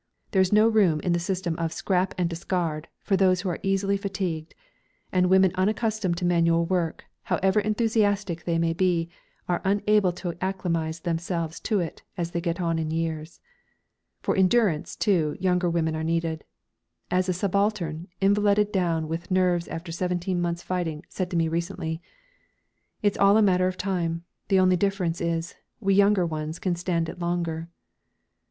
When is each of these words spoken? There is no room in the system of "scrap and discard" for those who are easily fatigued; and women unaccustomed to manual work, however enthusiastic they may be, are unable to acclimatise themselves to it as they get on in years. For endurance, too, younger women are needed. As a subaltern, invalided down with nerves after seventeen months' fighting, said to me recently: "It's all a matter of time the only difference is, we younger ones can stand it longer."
There 0.31 0.41
is 0.41 0.51
no 0.51 0.67
room 0.67 0.99
in 1.01 1.13
the 1.13 1.19
system 1.19 1.55
of 1.59 1.71
"scrap 1.71 2.15
and 2.17 2.27
discard" 2.27 2.87
for 3.03 3.15
those 3.15 3.41
who 3.41 3.49
are 3.49 3.59
easily 3.61 3.97
fatigued; 3.97 4.55
and 5.11 5.29
women 5.29 5.51
unaccustomed 5.53 6.17
to 6.17 6.25
manual 6.25 6.65
work, 6.65 7.05
however 7.25 7.59
enthusiastic 7.59 8.43
they 8.45 8.57
may 8.57 8.73
be, 8.73 9.09
are 9.47 9.61
unable 9.63 10.11
to 10.13 10.33
acclimatise 10.43 11.01
themselves 11.01 11.59
to 11.59 11.81
it 11.81 12.01
as 12.17 12.31
they 12.31 12.41
get 12.41 12.59
on 12.59 12.79
in 12.79 12.89
years. 12.89 13.41
For 14.23 14.35
endurance, 14.35 14.95
too, 14.95 15.37
younger 15.39 15.69
women 15.69 15.95
are 15.95 16.03
needed. 16.03 16.45
As 17.11 17.29
a 17.29 17.31
subaltern, 17.33 18.07
invalided 18.19 18.71
down 18.71 19.07
with 19.07 19.29
nerves 19.29 19.67
after 19.67 19.91
seventeen 19.91 20.41
months' 20.41 20.63
fighting, 20.63 21.05
said 21.09 21.29
to 21.29 21.37
me 21.37 21.47
recently: 21.47 22.01
"It's 23.03 23.19
all 23.19 23.37
a 23.37 23.41
matter 23.43 23.67
of 23.67 23.77
time 23.77 24.23
the 24.47 24.59
only 24.59 24.77
difference 24.77 25.21
is, 25.21 25.53
we 25.79 25.93
younger 25.93 26.25
ones 26.25 26.57
can 26.57 26.75
stand 26.75 27.07
it 27.07 27.19
longer." 27.19 27.69